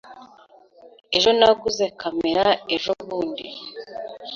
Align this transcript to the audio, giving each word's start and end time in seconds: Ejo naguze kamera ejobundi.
Ejo 1.17 1.29
naguze 1.39 1.85
kamera 1.99 2.45
ejobundi. 2.75 3.47